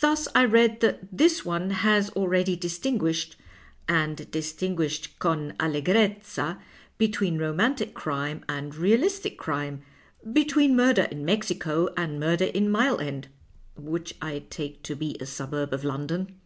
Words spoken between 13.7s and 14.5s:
(which I